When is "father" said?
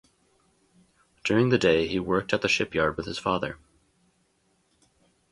3.19-3.59